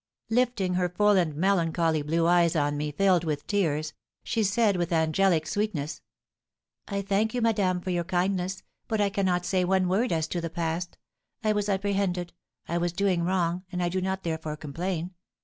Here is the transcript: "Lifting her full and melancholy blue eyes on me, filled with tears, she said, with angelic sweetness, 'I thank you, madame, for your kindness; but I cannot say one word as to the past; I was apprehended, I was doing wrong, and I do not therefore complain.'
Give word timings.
"Lifting 0.31 0.73
her 0.73 0.89
full 0.89 1.11
and 1.11 1.35
melancholy 1.35 2.01
blue 2.01 2.25
eyes 2.25 2.55
on 2.55 2.75
me, 2.75 2.91
filled 2.91 3.23
with 3.23 3.45
tears, 3.45 3.93
she 4.23 4.41
said, 4.41 4.75
with 4.75 4.91
angelic 4.91 5.45
sweetness, 5.45 6.01
'I 6.87 7.03
thank 7.03 7.35
you, 7.35 7.41
madame, 7.43 7.79
for 7.79 7.91
your 7.91 8.03
kindness; 8.03 8.63
but 8.87 8.99
I 8.99 9.11
cannot 9.11 9.45
say 9.45 9.63
one 9.63 9.87
word 9.87 10.11
as 10.11 10.27
to 10.29 10.41
the 10.41 10.49
past; 10.49 10.97
I 11.43 11.53
was 11.53 11.69
apprehended, 11.69 12.33
I 12.67 12.79
was 12.79 12.93
doing 12.93 13.21
wrong, 13.21 13.63
and 13.71 13.83
I 13.83 13.89
do 13.89 14.01
not 14.01 14.23
therefore 14.23 14.57
complain.' 14.57 15.11